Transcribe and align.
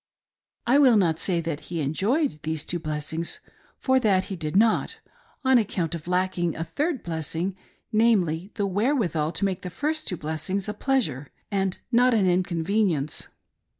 I 0.65 0.79
will 0.79 0.97
not 0.97 1.19
say 1.19 1.41
that 1.41 1.59
he 1.69 1.79
enjoyed 1.79 2.39
these 2.41 2.65
two 2.65 2.79
blessings, 2.79 3.39
for 3.77 3.99
that 3.99 4.23
he 4.33 4.35
did 4.35 4.55
not, 4.55 4.97
on 5.45 5.59
account 5.59 5.93
of 5.93 6.07
lacking 6.07 6.55
a 6.55 6.63
third 6.63 7.03
blessing, 7.03 7.55
namely, 7.91 8.49
the 8.55 8.65
where 8.65 8.95
withal 8.95 9.31
to 9.31 9.45
make 9.45 9.61
the 9.61 9.69
first 9.69 10.07
two 10.07 10.17
blessings 10.17 10.67
a 10.67 10.73
pleasure, 10.73 11.29
and 11.51 11.77
not 11.91 12.15
an 12.15 12.25
inconvenience. 12.27 13.27